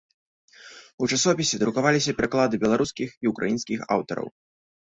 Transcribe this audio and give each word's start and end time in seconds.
У 1.03 1.09
часопісе 1.17 1.59
друкаваліся 1.63 2.15
пераклады 2.21 2.55
беларускіх 2.65 3.09
і 3.27 3.35
ўкраінскіх 3.35 3.79
аўтараў. 3.99 4.27